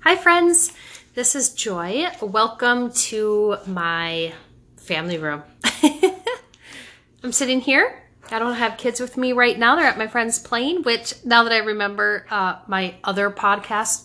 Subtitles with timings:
[0.00, 0.72] Hi, friends.
[1.14, 2.06] This is Joy.
[2.20, 4.32] Welcome to my
[4.76, 5.42] family room.
[7.22, 8.02] I'm sitting here.
[8.30, 9.76] I don't have kids with me right now.
[9.76, 14.04] They're at my friend's playing, which now that I remember uh, my other podcast,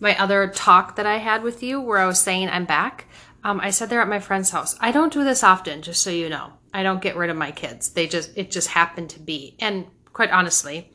[0.00, 3.06] my other talk that I had with you where I was saying I'm back,
[3.44, 4.76] um, I said they're at my friend's house.
[4.80, 6.52] I don't do this often, just so you know.
[6.74, 7.90] I don't get rid of my kids.
[7.90, 9.56] They just, it just happened to be.
[9.60, 10.90] And quite honestly,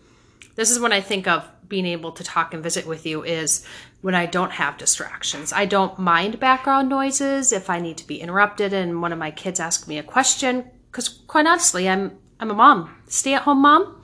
[0.55, 3.65] this is when I think of being able to talk and visit with you is
[4.01, 5.53] when I don't have distractions.
[5.53, 9.31] I don't mind background noises if I need to be interrupted and one of my
[9.31, 14.03] kids asks me a question because quite honestly, I'm I'm a mom, stay-at-home mom,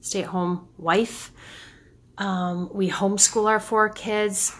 [0.00, 1.32] stay-at-home wife.
[2.16, 4.56] Um, we homeschool our four kids.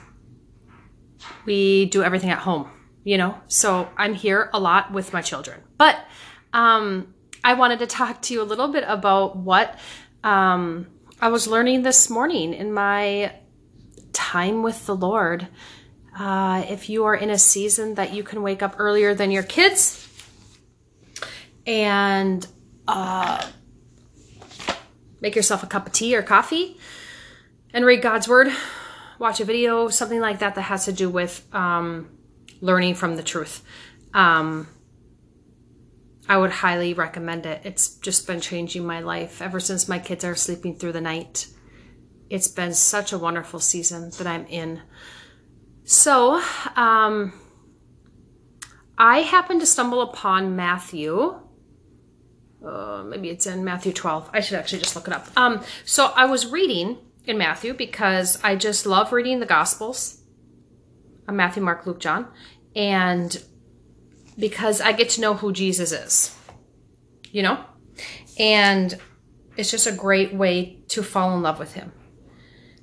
[1.46, 2.69] We do everything at home,
[3.05, 3.41] you know.
[3.46, 5.62] So I'm here a lot with my children.
[5.79, 6.05] But
[6.52, 9.79] um, I wanted to talk to you a little bit about what
[10.24, 10.88] um,
[11.23, 13.33] I was learning this morning in my
[14.13, 15.47] time with the Lord.
[16.19, 19.45] Uh, if you are in a season that you can wake up earlier than your
[19.45, 20.05] kids
[21.65, 22.45] and
[22.88, 23.41] uh,
[25.21, 26.77] make yourself a cup of tea or coffee
[27.73, 28.52] and read God's Word,
[29.21, 32.11] watch a video, something like that that has to do with um,
[32.61, 33.63] learning from the truth.
[34.13, 34.66] Um,
[36.33, 37.61] I would highly recommend it.
[37.63, 41.47] It's just been changing my life ever since my kids are sleeping through the night.
[42.30, 44.80] It's been such a wonderful season that I'm in.
[45.85, 46.43] So,
[46.74, 47.35] um,
[48.97, 51.39] I happened to stumble upon Matthew.
[52.67, 54.30] Uh, maybe it's in Matthew 12.
[54.33, 55.29] I should actually just look it up.
[55.37, 56.96] Um, so I was reading
[57.27, 60.23] in Matthew because I just love reading the Gospels.
[61.29, 62.29] Uh, Matthew, Mark, Luke, John.
[62.74, 63.37] And
[64.38, 66.37] because I get to know who Jesus is,
[67.31, 67.65] you know?
[68.39, 68.99] And
[69.56, 71.93] it's just a great way to fall in love with him.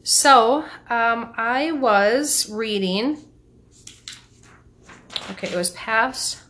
[0.03, 3.17] So um, I was reading,
[5.31, 6.41] okay, it was past.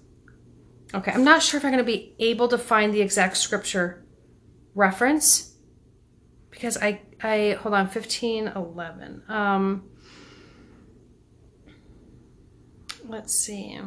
[0.94, 4.06] Okay, I'm not sure if I'm going to be able to find the exact scripture
[4.76, 5.56] reference
[6.50, 9.24] because I, I hold on, 1511.
[9.30, 9.90] Um,
[13.08, 13.80] let's see.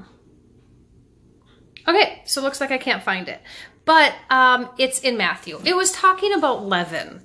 [1.86, 3.40] Okay, so it looks like I can't find it.
[3.84, 5.60] But um, it's in Matthew.
[5.64, 7.22] It was talking about leaven.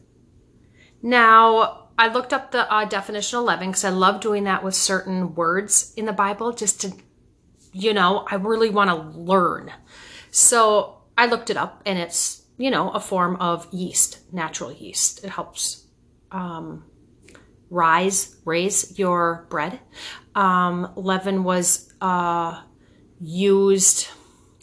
[1.02, 4.76] Now, I looked up the uh, definition of leaven because I love doing that with
[4.76, 6.94] certain words in the Bible just to,
[7.72, 9.72] you know, I really want to learn.
[10.32, 15.24] So I looked it up and it's, you know, a form of yeast, natural yeast.
[15.24, 15.86] It helps
[16.32, 16.86] um,
[17.70, 19.80] rise, raise your bread.
[20.36, 22.62] Um, leaven was uh,
[23.20, 24.08] used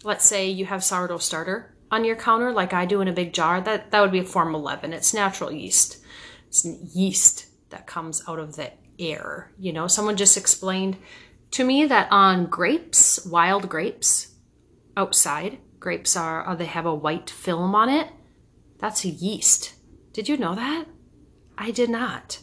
[0.05, 3.33] let's say you have sourdough starter on your counter like I do in a big
[3.33, 4.93] jar, that, that would be a form of leaven.
[4.93, 5.99] It's natural yeast.
[6.49, 9.53] It's yeast that comes out of the air.
[9.59, 10.97] You know, someone just explained
[11.53, 14.35] to me that on grapes, wild grapes,
[14.97, 18.09] outside, grapes are, uh, they have a white film on it.
[18.79, 19.75] That's a yeast.
[20.13, 20.87] Did you know that?
[21.57, 22.41] I did not.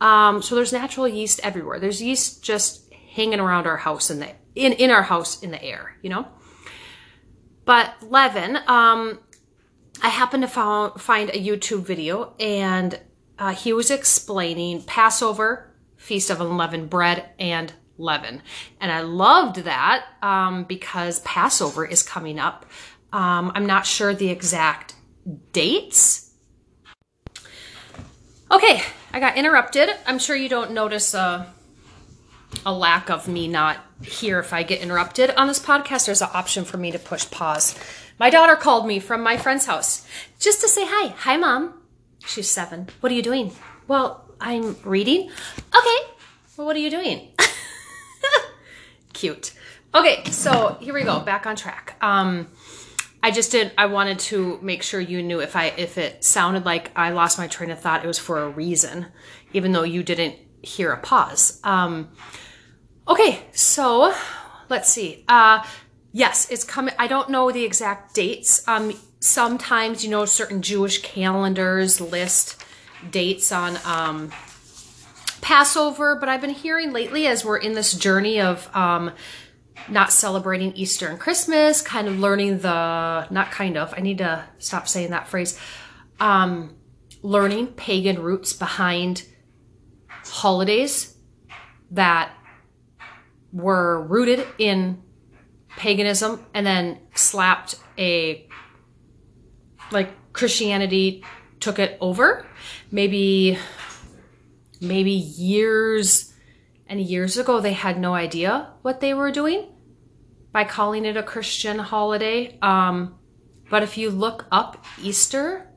[0.00, 1.78] Um, so there's natural yeast everywhere.
[1.78, 5.62] There's yeast just hanging around our house in the in in our house in the
[5.62, 6.26] air, you know.
[7.64, 9.20] But leaven, um,
[10.02, 12.98] I happened to found, find a YouTube video and
[13.38, 18.42] uh, he was explaining Passover, Feast of Unleavened Bread, and leaven.
[18.80, 22.66] And I loved that um, because Passover is coming up.
[23.12, 24.94] Um, I'm not sure the exact
[25.52, 26.32] dates.
[28.50, 29.88] Okay, I got interrupted.
[30.06, 31.52] I'm sure you don't notice a,
[32.66, 35.30] a lack of me not here if I get interrupted.
[35.36, 37.78] On this podcast, there's an option for me to push pause.
[38.18, 40.06] My daughter called me from my friend's house
[40.38, 41.08] just to say hi.
[41.18, 41.74] Hi, mom.
[42.26, 42.88] She's seven.
[43.00, 43.52] What are you doing?
[43.88, 45.30] Well, I'm reading.
[45.74, 46.10] Okay.
[46.56, 47.28] Well, what are you doing?
[49.12, 49.52] Cute.
[49.94, 51.20] Okay, so here we go.
[51.20, 51.96] Back on track.
[52.00, 52.48] Um,
[53.22, 53.72] I just did.
[53.78, 57.38] I wanted to make sure you knew if I if it sounded like I lost
[57.38, 59.06] my train of thought, it was for a reason,
[59.52, 61.60] even though you didn't hear a pause.
[61.62, 62.08] Um,
[63.08, 64.14] Okay, so
[64.68, 65.24] let's see.
[65.26, 65.64] Uh,
[66.12, 66.94] yes, it's coming.
[66.98, 68.66] I don't know the exact dates.
[68.68, 72.62] Um, sometimes, you know, certain Jewish calendars list
[73.10, 74.30] dates on um,
[75.40, 79.12] Passover, but I've been hearing lately as we're in this journey of um,
[79.88, 84.44] not celebrating Easter and Christmas, kind of learning the, not kind of, I need to
[84.58, 85.58] stop saying that phrase,
[86.20, 86.76] um,
[87.22, 89.24] learning pagan roots behind
[90.24, 91.16] holidays
[91.90, 92.32] that
[93.52, 95.02] were rooted in
[95.76, 98.46] paganism and then slapped a
[99.90, 101.24] like Christianity
[101.60, 102.46] took it over.
[102.90, 103.58] Maybe
[104.80, 106.34] maybe years
[106.86, 109.68] and years ago, they had no idea what they were doing
[110.52, 112.58] by calling it a Christian holiday.
[112.60, 113.18] Um,
[113.70, 115.70] but if you look up Easter,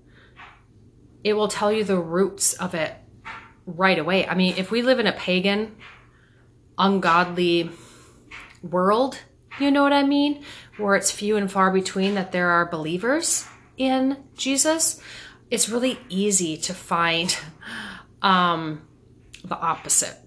[1.24, 2.94] it will tell you the roots of it
[3.66, 4.28] right away.
[4.28, 5.78] I mean, if we live in a pagan,
[6.78, 7.70] ungodly
[8.62, 9.20] world,
[9.60, 10.44] you know what I mean?
[10.78, 15.02] Where it's few and far between that there are believers in Jesus,
[15.52, 17.38] it's really easy to find
[18.22, 18.82] um,
[19.44, 20.18] the opposite,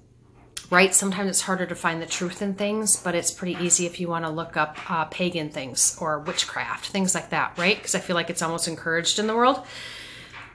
[0.71, 0.95] right?
[0.95, 4.09] Sometimes it's harder to find the truth in things, but it's pretty easy if you
[4.09, 7.77] want to look up uh, pagan things or witchcraft, things like that, right?
[7.77, 9.65] Because I feel like it's almost encouraged in the world.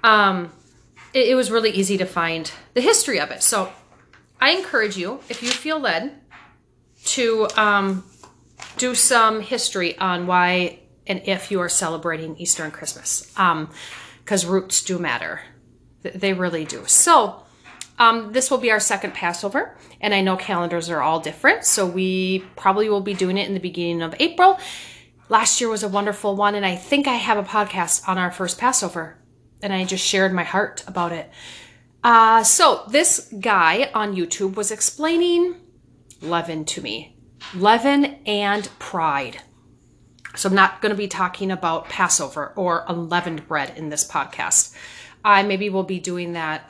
[0.03, 0.51] Um,
[1.13, 3.43] it, it was really easy to find the history of it.
[3.43, 3.71] So
[4.43, 6.19] I encourage you, if you feel led,
[7.05, 8.03] to um,
[8.75, 14.51] do some history on why and if you are celebrating Easter and Christmas, because um,
[14.51, 15.39] roots do matter.
[16.01, 16.83] They really do.
[16.87, 17.41] So,
[17.97, 21.87] um, this will be our second Passover, and I know calendars are all different, so
[21.87, 24.59] we probably will be doing it in the beginning of April.
[25.29, 28.29] Last year was a wonderful one, and I think I have a podcast on our
[28.29, 29.17] first Passover,
[29.61, 31.31] and I just shared my heart about it.
[32.03, 35.55] Uh, so, this guy on YouTube was explaining
[36.21, 37.13] leaven to me
[37.55, 39.41] leaven and pride.
[40.35, 44.73] So I'm not going to be talking about Passover or unleavened bread in this podcast.
[45.23, 46.69] I maybe will be doing that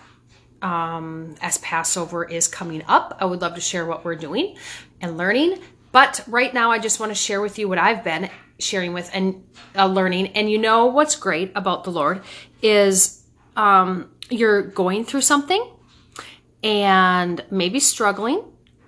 [0.62, 3.18] um, as Passover is coming up.
[3.19, 4.57] I would love to share what we're doing
[5.01, 5.59] and learning.
[5.91, 8.29] But right now, I just want to share with you what I've been
[8.59, 9.45] sharing with and
[9.75, 10.27] uh, learning.
[10.29, 12.24] And you know what's great about the Lord
[12.62, 13.24] is
[13.56, 15.71] um, you're going through something
[16.63, 18.43] and maybe struggling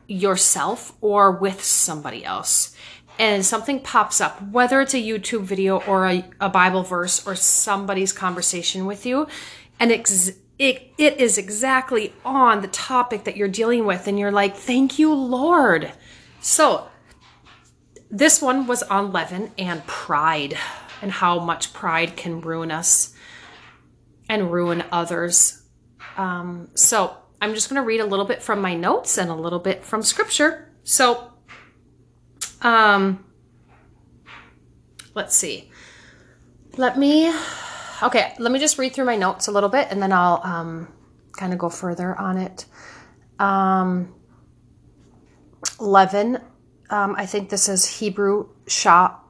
[0.08, 2.76] yourself or with somebody else.
[3.18, 7.36] And something pops up, whether it's a YouTube video or a, a Bible verse or
[7.36, 9.28] somebody's conversation with you,
[9.80, 14.34] and ex- it, it is exactly on the topic that you're dealing with, and you're
[14.34, 15.94] like, thank you, Lord.
[16.42, 16.90] So,
[18.12, 20.58] this one was on leaven and pride,
[21.02, 23.14] and how much pride can ruin us
[24.30, 25.64] and ruin others.
[26.18, 29.36] Um, so, I'm just going to read a little bit from my notes and a
[29.36, 30.72] little bit from scripture.
[30.84, 31.32] So,
[32.62, 33.24] um,
[35.14, 35.72] let's see.
[36.78, 37.32] Let me,
[38.02, 40.88] okay, let me just read through my notes a little bit and then I'll um,
[41.34, 42.66] kind of go further on it.
[43.38, 44.16] Um,
[45.80, 46.38] leaven,
[46.90, 49.22] um, I think this is Hebrew sha'ar.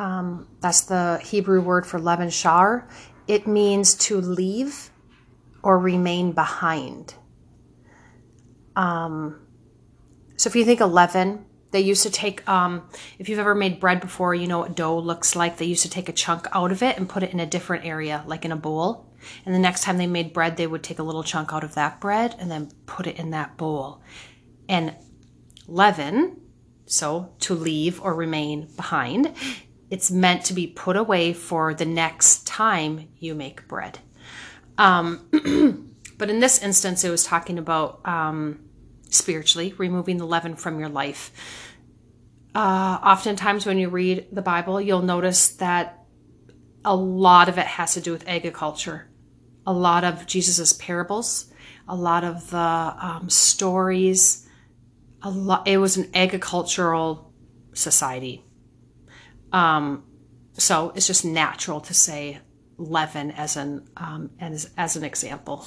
[0.00, 2.88] Um, that's the Hebrew word for leaven shar.
[3.28, 4.90] It means to leave
[5.62, 7.12] or remain behind.
[8.74, 9.46] Um,
[10.36, 12.88] so if you think leaven, they used to take, um,
[13.18, 15.58] if you've ever made bread before, you know what dough looks like.
[15.58, 17.84] They used to take a chunk out of it and put it in a different
[17.84, 19.12] area, like in a bowl.
[19.44, 21.74] And the next time they made bread, they would take a little chunk out of
[21.74, 24.00] that bread and then put it in that bowl.
[24.66, 24.96] And
[25.66, 26.40] leaven,
[26.86, 29.36] so to leave or remain behind,
[29.90, 33.98] it's meant to be put away for the next time you make bread.
[34.78, 35.26] Um,
[36.16, 38.60] but in this instance, it was talking about um,
[39.10, 41.32] spiritually, removing the leaven from your life.
[42.54, 46.04] Uh, oftentimes, when you read the Bible, you'll notice that
[46.84, 49.08] a lot of it has to do with agriculture.
[49.66, 51.52] A lot of Jesus's parables,
[51.88, 54.46] a lot of the um, stories.
[55.22, 55.68] A lot.
[55.68, 57.30] It was an agricultural
[57.74, 58.42] society.
[59.52, 60.04] Um,
[60.54, 62.40] so it's just natural to say
[62.76, 65.66] leaven as an um, as, as an example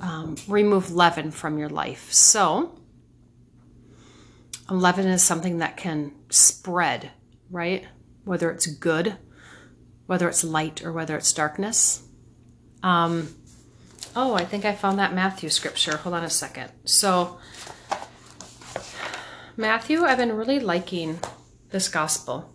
[0.00, 2.12] um, remove leaven from your life.
[2.12, 2.78] So,
[4.70, 7.10] leaven is something that can spread,
[7.50, 7.86] right?
[8.24, 9.16] Whether it's good,
[10.06, 12.02] whether it's light, or whether it's darkness.
[12.82, 13.34] Um,
[14.14, 15.96] oh, I think I found that Matthew scripture.
[15.98, 16.70] Hold on a second.
[16.84, 17.38] So,
[19.56, 21.18] Matthew, I've been really liking
[21.70, 22.54] this gospel.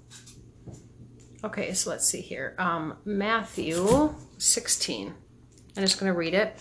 [1.44, 2.56] Okay, so let's see here.
[2.58, 5.14] Um, Matthew 16.
[5.76, 6.58] I'm just going to read it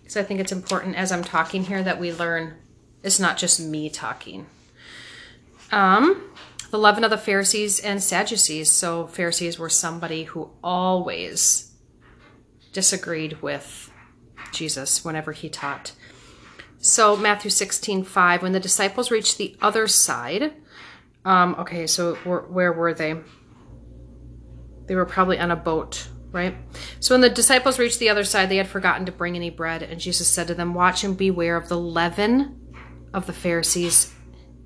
[0.00, 2.54] because I think it's important as I'm talking here that we learn
[3.02, 4.46] it's not just me talking.
[5.70, 6.30] Um,
[6.70, 8.70] the leaven of the Pharisees and Sadducees.
[8.70, 11.72] So Pharisees were somebody who always
[12.72, 13.90] disagreed with
[14.52, 15.92] Jesus whenever he taught.
[16.78, 20.54] So Matthew 16, 5, when the disciples reached the other side,
[21.24, 23.16] um, okay, so where, where were they?
[24.90, 26.56] They were probably on a boat right?
[26.98, 29.82] So when the disciples reached the other side, they had forgotten to bring any bread.
[29.84, 32.72] And Jesus said to them, Watch and beware of the leaven
[33.12, 34.12] of the Pharisees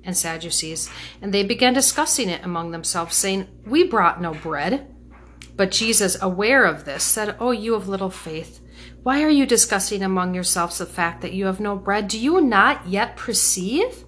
[0.03, 0.89] and Sadducees.
[1.21, 4.95] And they began discussing it among themselves, saying, We brought no bread.
[5.55, 8.61] But Jesus, aware of this, said, Oh, you of little faith,
[9.03, 12.07] Why are you discussing among yourselves the fact that you have no bread?
[12.07, 14.05] Do you not yet perceive?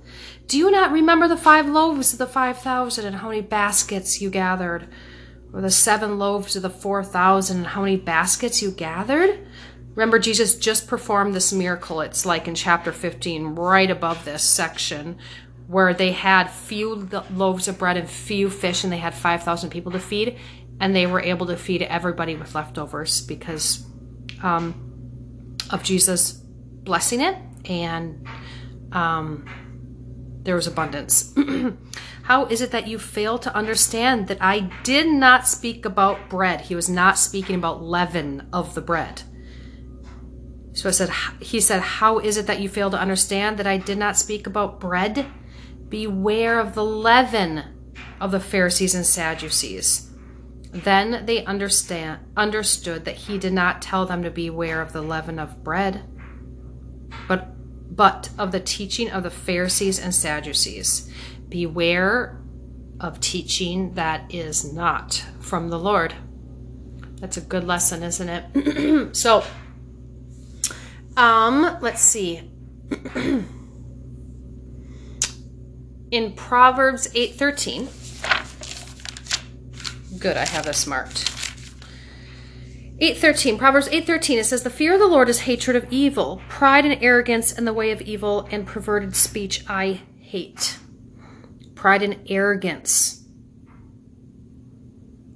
[0.48, 4.22] Do you not remember the five loaves of the five thousand and how many baskets
[4.22, 4.88] you gathered?
[5.54, 9.48] Or the seven loaves of the four thousand and how many baskets you gathered?
[9.98, 12.02] Remember, Jesus just performed this miracle.
[12.02, 15.18] It's like in chapter 15, right above this section,
[15.66, 19.92] where they had few loaves of bread and few fish, and they had 5,000 people
[19.94, 20.38] to feed,
[20.80, 23.88] and they were able to feed everybody with leftovers because
[24.44, 27.36] um, of Jesus blessing it,
[27.66, 28.24] and
[28.92, 29.50] um,
[30.48, 31.36] there was abundance.
[32.24, 36.62] How is it that you fail to understand that I did not speak about bread?
[36.62, 39.24] He was not speaking about leaven of the bread.
[40.72, 41.10] So I said,
[41.42, 44.48] he said, How is it that you fail to understand that I did not speak
[44.48, 45.26] about bread?
[45.90, 47.64] Beware of the leaven
[48.22, 50.10] of the Pharisees and Sadducees.
[50.72, 55.40] Then they understand understood that he did not tell them to beware of the leaven
[55.40, 56.06] of bread,
[57.28, 57.57] but
[57.98, 61.12] but of the teaching of the Pharisees and Sadducees.
[61.50, 62.40] Beware
[63.00, 66.14] of teaching that is not from the Lord.
[67.20, 69.16] That's a good lesson, isn't it?
[69.18, 69.44] so,
[71.18, 72.52] um, let's see.
[76.12, 77.90] In Proverbs 8:13,
[80.20, 81.37] good, I have this marked.
[83.00, 86.42] 8:13 Proverbs 8:13 it says the fear of the Lord is hatred of evil.
[86.50, 90.80] Pride and arrogance and the way of evil and perverted speech I hate.
[91.76, 93.24] Pride and arrogance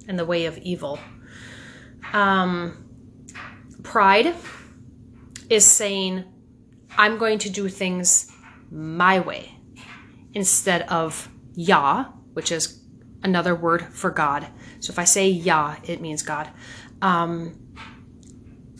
[0.08, 0.98] and the way of evil.
[2.12, 2.88] Um,
[3.84, 4.34] pride
[5.48, 6.24] is saying
[6.98, 8.30] I'm going to do things
[8.72, 9.56] my way
[10.34, 12.82] instead of Yah which is
[13.22, 14.48] another word for God
[14.82, 16.48] so if I say Yah it means God
[17.02, 17.62] um,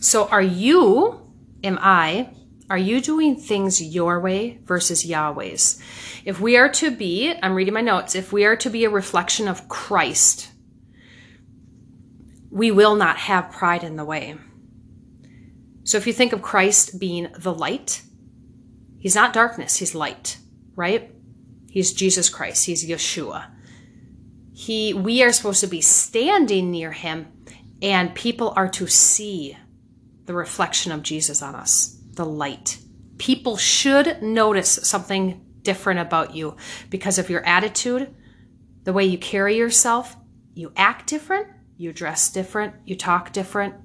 [0.03, 1.21] so are you,
[1.63, 2.29] am I,
[2.69, 5.81] are you doing things your way versus Yahweh's?
[6.25, 8.89] If we are to be, I'm reading my notes, if we are to be a
[8.89, 10.49] reflection of Christ,
[12.49, 14.35] we will not have pride in the way.
[15.83, 18.01] So if you think of Christ being the light,
[18.99, 20.37] he's not darkness, he's light,
[20.75, 21.11] right?
[21.69, 23.52] He's Jesus Christ, he's Yeshua.
[24.53, 27.27] He we are supposed to be standing near him
[27.81, 29.57] and people are to see
[30.25, 32.79] the reflection of Jesus on us, the light.
[33.17, 36.55] People should notice something different about you
[36.89, 38.13] because of your attitude,
[38.83, 40.15] the way you carry yourself.
[40.53, 43.75] You act different, you dress different, you talk different,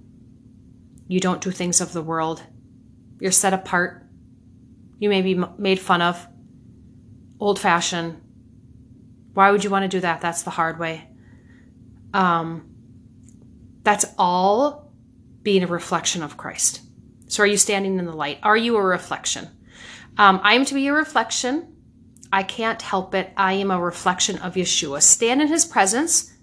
[1.09, 2.43] you don't do things of the world.
[3.19, 4.07] You're set apart.
[4.99, 6.29] You may be made fun of,
[7.41, 8.21] old fashioned.
[9.39, 10.21] Why would you want to do that?
[10.21, 11.07] That's the hard way.
[12.13, 12.75] Um,
[13.85, 14.91] that's all
[15.45, 16.81] being a reflection of Christ.
[17.29, 18.41] So are you standing in the light?
[18.43, 19.47] Are you a reflection?
[20.17, 21.77] Um, I am to be a reflection.
[22.33, 23.33] I can't help it.
[23.37, 25.01] I am a reflection of Yeshua.
[25.03, 26.35] Stand in his presence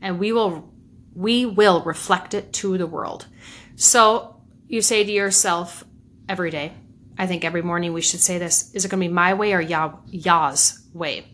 [0.00, 0.72] and we will
[1.12, 3.26] we will reflect it to the world.
[3.74, 5.82] So you say to yourself
[6.28, 6.72] every day,
[7.18, 9.54] I think every morning we should say this, is it going to be my way
[9.54, 11.33] or Yah, Yah's way?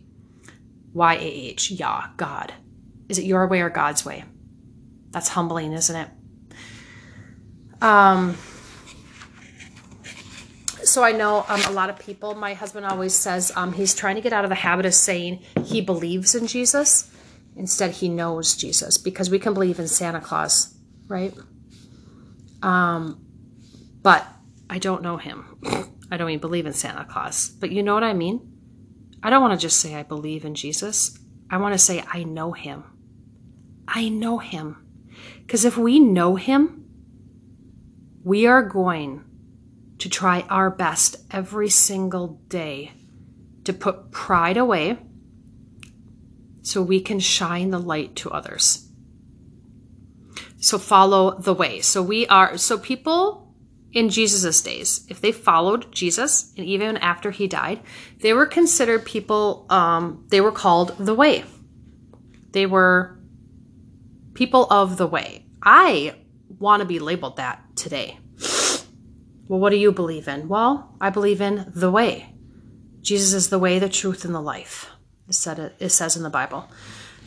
[0.93, 2.53] Y-A-H, Yah, God.
[3.09, 4.25] Is it your way or God's way?
[5.11, 6.09] That's humbling, isn't it?
[7.83, 8.37] Um,
[10.85, 14.17] so I know um, a lot of people, my husband always says um, he's trying
[14.17, 17.11] to get out of the habit of saying he believes in Jesus.
[17.57, 20.75] Instead, he knows Jesus because we can believe in Santa Claus,
[21.09, 21.35] right?
[22.63, 23.25] Um,
[24.03, 24.27] but
[24.69, 25.59] I don't know him.
[26.11, 27.49] I don't even believe in Santa Claus.
[27.49, 28.50] But you know what I mean?
[29.23, 31.19] I don't want to just say I believe in Jesus.
[31.51, 32.85] I want to say I know him.
[33.87, 34.87] I know him.
[35.51, 36.85] Because if we know Him,
[38.23, 39.25] we are going
[39.99, 42.93] to try our best every single day
[43.65, 44.99] to put pride away
[46.63, 48.89] so we can shine the light to others.
[50.59, 51.81] So follow the way.
[51.81, 53.50] So we are, so people
[53.93, 57.81] in Jesus' days, if they followed Jesus, and even after he died,
[58.21, 61.45] they were considered people, um, they were called the way.
[62.53, 63.19] They were
[64.35, 65.47] people of the way.
[65.63, 66.15] I
[66.59, 68.19] want to be labeled that today.
[69.49, 70.49] Well, what do you believe in?
[70.49, 72.33] Well, I believe in the way.
[73.01, 74.89] Jesus is the way, the truth, and the life.
[75.29, 76.69] It, said, it says in the Bible.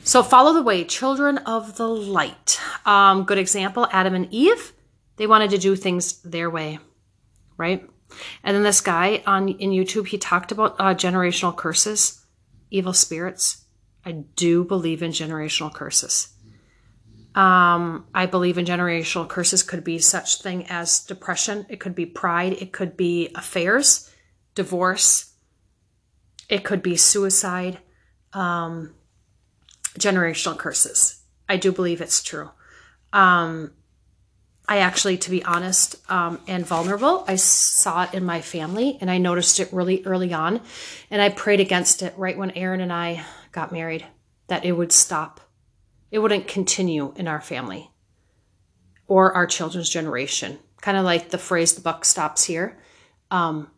[0.04, 2.60] So follow the way, children of the light.
[2.86, 4.74] Um, good example Adam and Eve,
[5.18, 6.80] they wanted to do things their way,
[7.58, 7.88] right?
[8.44, 12.26] And then this guy on in YouTube, he talked about uh, generational curses,
[12.70, 13.66] evil spirits.
[14.06, 16.30] I do believe in generational curses.
[17.36, 21.66] Um, I believe in generational curses could be such thing as depression.
[21.70, 22.54] It could be pride.
[22.54, 24.12] It could be affairs,
[24.54, 25.34] divorce.
[26.50, 27.80] It could be suicide.
[28.34, 28.94] Um,
[29.98, 31.22] generational curses.
[31.48, 32.50] I do believe it's true.
[33.12, 33.72] Um,
[34.68, 39.12] I actually, to be honest um, and vulnerable, I saw it in my family and
[39.12, 40.62] I noticed it really early on.
[41.12, 44.06] And I prayed against it right when Aaron and I got married
[44.48, 45.42] that it would stop.
[46.12, 47.92] It wouldn't continue in our family
[49.08, 50.60] or our children's generation.
[50.82, 52.80] Kind of like the phrase, the buck stops here.
[53.32, 53.70] Um,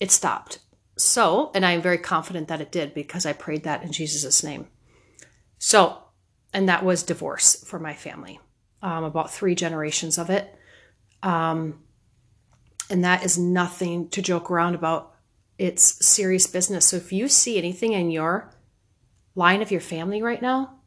[0.00, 0.58] it stopped.
[0.98, 4.66] So, and I'm very confident that it did because I prayed that in Jesus' name.
[5.58, 5.98] So,
[6.52, 8.38] and that was divorce for my family
[8.82, 10.54] um, about three generations of it.
[11.22, 11.80] Um,
[12.90, 15.14] and that is nothing to joke around about.
[15.58, 16.86] It's serious business.
[16.86, 18.52] So if you see anything in your
[19.34, 20.80] line of your family right now,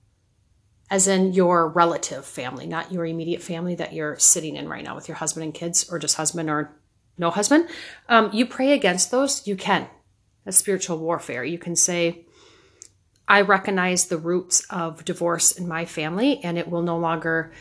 [0.92, 4.96] as in your relative family, not your immediate family that you're sitting in right now
[4.96, 6.76] with your husband and kids, or just husband or
[7.18, 7.68] no husband,
[8.08, 9.46] um, you pray against those.
[9.46, 9.88] You can.
[10.46, 11.44] That's spiritual warfare.
[11.44, 12.26] You can say,
[13.28, 17.52] I recognize the roots of divorce in my family, and it will no longer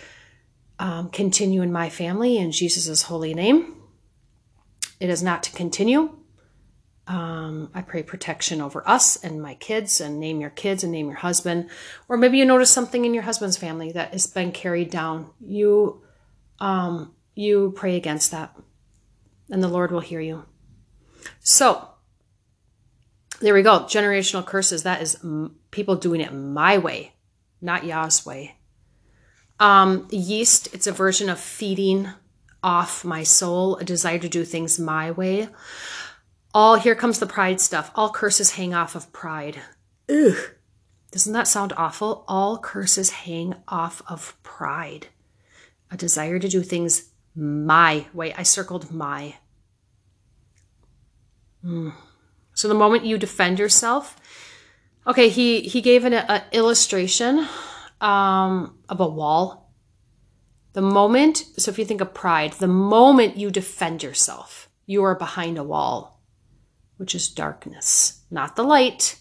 [0.78, 3.74] um, continue in my family in Jesus' holy name.
[5.00, 6.10] It is not to continue.
[7.06, 11.06] Um, I pray protection over us and my kids, and name your kids and name
[11.06, 11.70] your husband.
[12.08, 15.30] Or maybe you notice something in your husband's family that has been carried down.
[15.40, 16.02] You,
[16.60, 18.54] um, you pray against that,
[19.50, 20.44] and the Lord will hear you.
[21.40, 21.88] So,
[23.40, 23.80] there we go.
[23.80, 24.82] Generational curses.
[24.82, 25.24] That is
[25.70, 27.14] people doing it my way,
[27.62, 28.57] not Yah's way.
[29.60, 32.08] Um, yeast, it's a version of feeding
[32.62, 35.48] off my soul, a desire to do things my way.
[36.54, 37.90] All here comes the pride stuff.
[37.94, 39.60] All curses hang off of pride.
[40.08, 40.36] Ugh.
[41.10, 42.24] Doesn't that sound awful?
[42.28, 45.08] All curses hang off of pride.
[45.90, 48.34] A desire to do things my way.
[48.34, 49.36] I circled my.
[51.64, 51.94] Mm.
[52.54, 54.16] So the moment you defend yourself,
[55.06, 57.46] okay, he he gave an a illustration
[58.00, 59.72] um, of a wall.
[60.72, 65.14] The moment, so if you think of pride, the moment you defend yourself, you are
[65.14, 66.22] behind a wall,
[66.96, 69.18] which is darkness, not the light,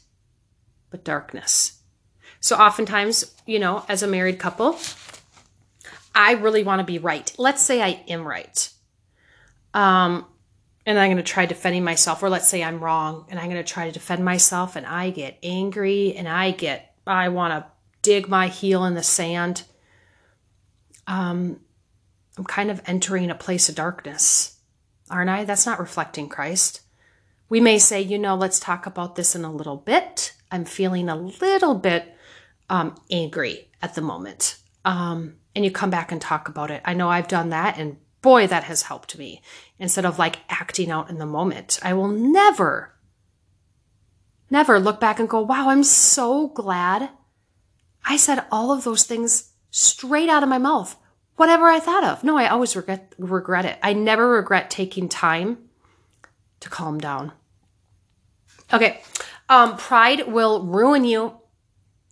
[0.89, 1.81] but darkness.
[2.39, 4.77] So oftentimes, you know, as a married couple,
[6.13, 7.31] I really want to be right.
[7.37, 8.69] Let's say I am right.
[9.73, 10.25] Um,
[10.85, 13.63] and I'm going to try defending myself, or let's say I'm wrong and I'm going
[13.63, 17.71] to try to defend myself and I get angry and I get, I want to
[18.07, 19.63] dig my heel in the sand,
[21.07, 21.59] um,
[22.37, 24.59] I'm kind of entering a place of darkness,
[25.09, 25.43] aren't I?
[25.43, 26.79] That's not reflecting Christ.
[27.49, 30.33] We may say, you know, let's talk about this in a little bit.
[30.49, 32.15] I'm feeling a little bit
[32.69, 34.57] um, angry at the moment.
[34.85, 36.81] Um, and you come back and talk about it.
[36.85, 39.41] I know I've done that, and boy, that has helped me
[39.79, 41.77] instead of like acting out in the moment.
[41.83, 42.93] I will never,
[44.49, 47.09] never look back and go, wow, I'm so glad
[48.07, 50.95] I said all of those things straight out of my mouth,
[51.35, 52.23] whatever I thought of.
[52.23, 53.77] No, I always regret regret it.
[53.83, 55.57] I never regret taking time
[56.61, 57.33] to calm down.
[58.73, 59.01] Okay,
[59.49, 61.33] um, pride will ruin you.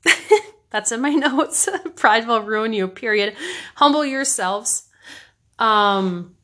[0.70, 1.70] That's in my notes.
[1.96, 2.90] pride will ruin you.
[2.90, 3.36] Period.
[3.76, 4.84] Humble yourselves.
[5.58, 6.36] Um,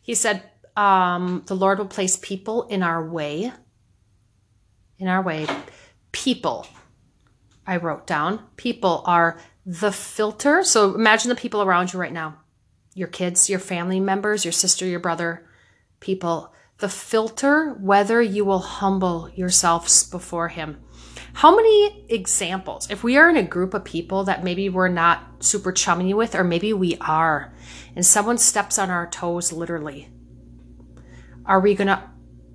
[0.00, 0.44] he said,
[0.76, 3.52] um, the Lord will place people in our way.
[4.98, 5.46] In our way,
[6.12, 6.66] people
[7.66, 8.44] I wrote down.
[8.56, 10.62] People are the filter.
[10.64, 12.38] So imagine the people around you right now
[12.92, 15.48] your kids, your family members, your sister, your brother,
[16.00, 16.52] people.
[16.78, 20.78] The filter whether you will humble yourselves before Him.
[21.34, 25.44] How many examples, if we are in a group of people that maybe we're not
[25.44, 27.54] super chummy with, or maybe we are,
[27.94, 30.08] and someone steps on our toes literally,
[31.46, 32.02] are we going to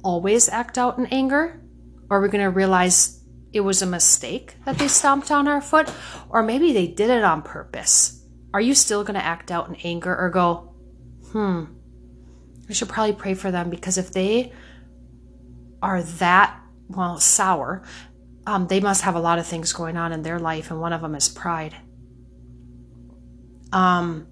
[0.03, 1.61] always act out in anger?
[2.09, 3.21] Or are we going to realize
[3.55, 5.89] it was a mistake that they stomped on our foot,
[6.27, 8.21] or maybe they did it on purpose.
[8.53, 10.75] Are you still going to act out in anger or go,
[11.31, 11.63] hmm,
[12.69, 14.51] I should probably pray for them because if they
[15.81, 17.81] are that, well, sour,
[18.45, 20.91] um, they must have a lot of things going on in their life, and one
[20.91, 21.77] of them is pride.
[23.71, 24.27] Um,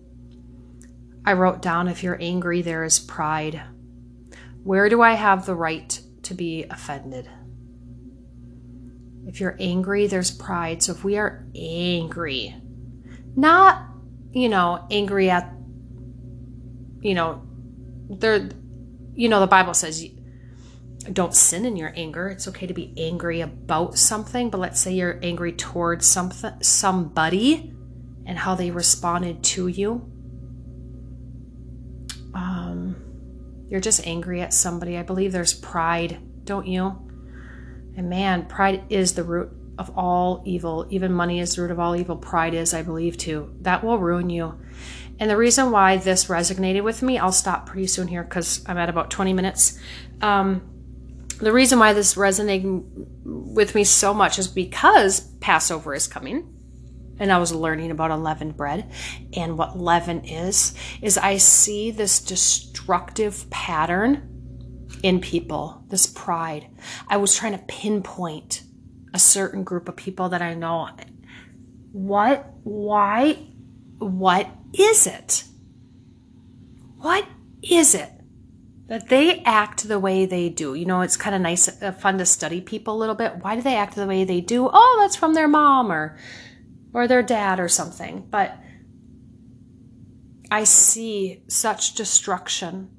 [1.25, 3.61] I wrote down if you're angry, there is pride.
[4.65, 7.29] Where do I have the right to be offended?
[9.27, 10.83] If you're angry, there's pride.
[10.83, 12.55] So if we are angry,
[13.35, 13.85] not,
[14.31, 15.53] you know, angry at,
[17.01, 17.41] you know,
[18.09, 18.49] there,
[19.13, 20.05] you know, the Bible says
[21.11, 22.29] don't sin in your anger.
[22.29, 27.73] It's okay to be angry about something, but let's say you're angry towards something somebody
[28.25, 30.09] and how they responded to you.
[32.33, 32.95] Um
[33.69, 34.97] you're just angry at somebody.
[34.97, 37.09] I believe there's pride, don't you?
[37.95, 40.87] And man, pride is the root of all evil.
[40.89, 42.15] Even money is the root of all evil.
[42.15, 43.55] Pride is, I believe, too.
[43.61, 44.59] That will ruin you.
[45.19, 48.77] And the reason why this resonated with me, I'll stop pretty soon here because I'm
[48.77, 49.79] at about 20 minutes.
[50.21, 50.69] Um,
[51.39, 52.83] the reason why this resonated
[53.23, 56.49] with me so much is because Passover is coming.
[57.19, 58.91] And I was learning about unleavened bread
[59.33, 64.32] and what leaven is, is I see this destructive pattern
[65.03, 66.67] in people, this pride.
[67.07, 68.63] I was trying to pinpoint
[69.13, 70.89] a certain group of people that I know.
[71.91, 73.33] What, why,
[73.99, 75.43] what is it?
[76.97, 77.27] What
[77.61, 78.09] is it
[78.87, 80.73] that they act the way they do?
[80.73, 83.35] You know, it's kind of nice, uh, fun to study people a little bit.
[83.41, 84.69] Why do they act the way they do?
[84.71, 86.17] Oh, that's from their mom or,
[86.93, 88.25] or their dad or something.
[88.29, 88.57] But
[90.49, 92.89] I see such destruction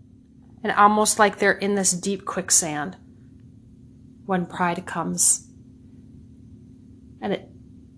[0.64, 2.96] and almost like they're in this deep quicksand
[4.24, 5.46] when pride comes.
[7.20, 7.50] And it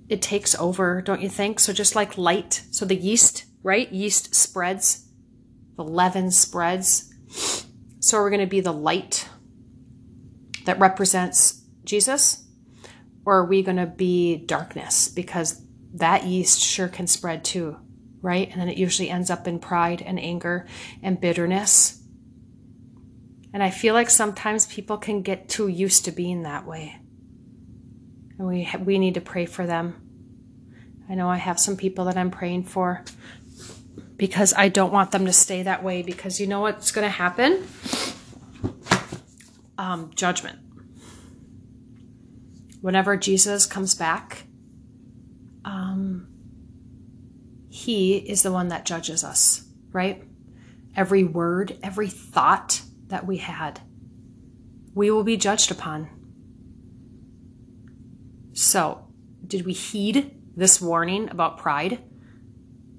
[0.09, 1.59] it takes over, don't you think?
[1.59, 3.90] So just like light, so the yeast, right?
[3.90, 5.09] Yeast spreads,
[5.76, 7.12] the leaven spreads.
[7.98, 9.29] So we're going to be the light
[10.64, 12.46] that represents Jesus,
[13.24, 15.61] or are we going to be darkness because
[15.94, 17.76] that yeast sure can spread too,
[18.22, 18.48] right?
[18.48, 20.68] And then it usually ends up in pride and anger
[21.02, 22.00] and bitterness.
[23.57, 26.95] And I feel like sometimes people can get too used to being that way.
[28.38, 29.95] And we, we need to pray for them.
[31.09, 33.03] I know I have some people that I'm praying for
[34.19, 37.11] because I don't want them to stay that way because you know what's going to
[37.11, 37.66] happen?
[39.79, 40.59] Um, judgment.
[42.83, 44.45] Whenever Jesus comes back,
[45.64, 46.29] um,
[47.71, 50.23] he is the one that judges us, right?
[50.95, 53.81] Every word, every thought that we had,
[54.95, 56.09] we will be judged upon.
[58.53, 59.07] So,
[59.47, 62.03] did we heed this warning about pride?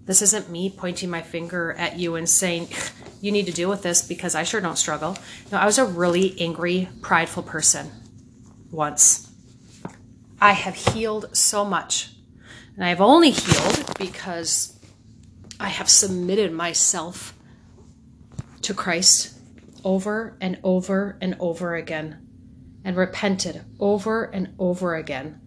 [0.06, 2.70] This isn't me pointing my finger at you and saying,
[3.22, 5.18] you need to deal with this because I sure don't struggle.
[5.52, 7.92] No, I was a really angry, prideful person
[8.72, 9.32] once.
[10.40, 12.12] I have healed so much.
[12.76, 14.80] And I have only healed because
[15.60, 17.34] I have submitted myself
[18.62, 19.37] to Christ
[19.88, 22.18] over and over and over again
[22.84, 25.40] and repented over and over again.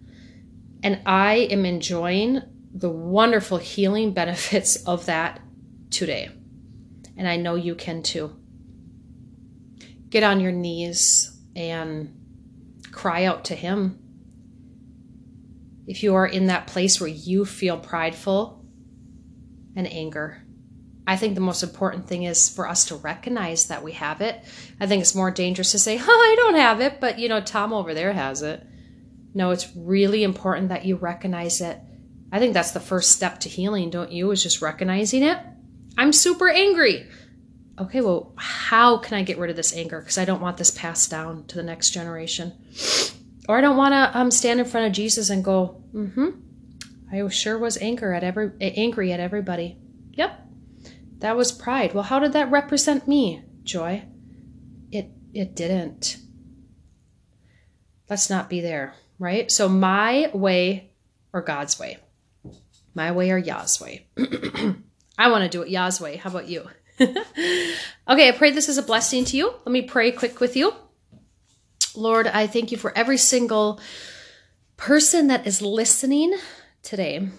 [0.81, 2.41] And I am enjoying
[2.73, 5.39] the wonderful healing benefits of that
[5.91, 6.31] today.
[7.15, 8.35] And I know you can too.
[10.09, 12.11] Get on your knees and
[12.91, 13.99] cry out to Him.
[15.85, 18.65] If you are in that place where you feel prideful
[19.75, 20.40] and anger,
[21.11, 24.41] I think the most important thing is for us to recognize that we have it.
[24.79, 27.41] I think it's more dangerous to say, oh, I don't have it, but you know,
[27.41, 28.65] Tom over there has it.
[29.33, 31.77] No, it's really important that you recognize it.
[32.31, 34.31] I think that's the first step to healing, don't you?
[34.31, 35.37] Is just recognizing it.
[35.97, 37.05] I'm super angry.
[37.77, 39.99] Okay, well, how can I get rid of this anger?
[39.99, 42.53] Because I don't want this passed down to the next generation.
[43.49, 46.29] Or I don't want to um, stand in front of Jesus and go, mm-hmm,
[47.11, 49.77] I sure was anger at every, angry at everybody.
[50.13, 50.50] Yep,
[51.21, 51.93] that was pride.
[51.93, 54.03] Well, how did that represent me, Joy?
[54.91, 56.17] It, it didn't.
[58.09, 59.51] Let's not be there right?
[59.51, 60.91] So my way
[61.31, 61.99] or God's way.
[62.93, 64.07] My way or Yah's way.
[64.17, 66.17] I want to do it Yah's way.
[66.17, 66.67] How about you?
[66.99, 69.53] okay, I pray this is a blessing to you.
[69.63, 70.73] Let me pray quick with you.
[71.95, 73.79] Lord, I thank you for every single
[74.75, 76.35] person that is listening
[76.81, 77.29] today.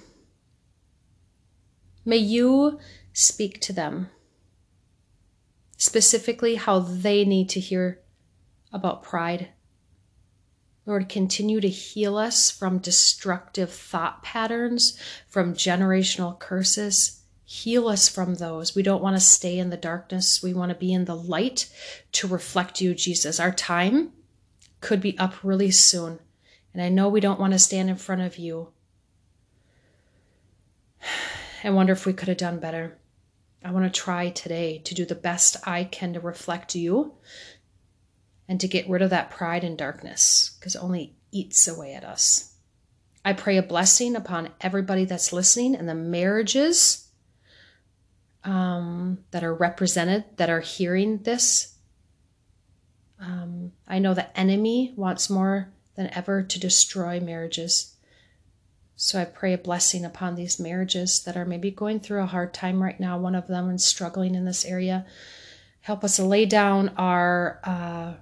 [2.05, 2.79] May you
[3.12, 4.11] speak to them,
[5.77, 8.01] specifically how they need to hear
[8.72, 9.51] about pride
[10.85, 14.98] Lord, continue to heal us from destructive thought patterns,
[15.29, 17.20] from generational curses.
[17.44, 18.75] Heal us from those.
[18.75, 20.42] We don't want to stay in the darkness.
[20.42, 21.70] We want to be in the light
[22.12, 23.38] to reflect you, Jesus.
[23.38, 24.12] Our time
[24.81, 26.18] could be up really soon.
[26.72, 28.72] And I know we don't want to stand in front of you.
[31.64, 32.98] I wonder if we could have done better.
[33.64, 37.14] I want to try today to do the best I can to reflect you
[38.48, 42.55] and to get rid of that pride and darkness because only eats away at us.
[43.25, 47.09] I pray a blessing upon everybody that's listening and the marriages
[48.44, 51.77] um, that are represented, that are hearing this.
[53.20, 57.92] Um, I know the enemy wants more than ever to destroy marriages.
[59.05, 62.55] So I pray a blessing upon these marriages that are maybe going through a hard
[62.55, 63.19] time right now.
[63.19, 65.07] One of them is struggling in this area.
[65.81, 68.12] Help us to lay down our uh,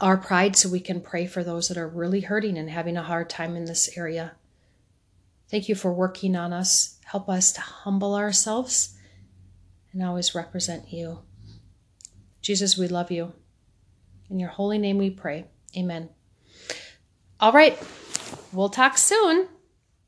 [0.00, 3.02] our pride so we can pray for those that are really hurting and having a
[3.04, 4.32] hard time in this area.
[5.52, 6.98] Thank you for working on us.
[7.04, 8.98] Help us to humble ourselves
[9.92, 11.20] and always represent you.
[12.42, 13.34] Jesus, we love you.
[14.30, 15.44] In your holy name we pray.
[15.76, 16.08] Amen.
[17.38, 17.80] All right.
[18.52, 19.46] We'll talk soon.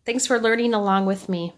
[0.09, 1.53] Thanks for learning along with me.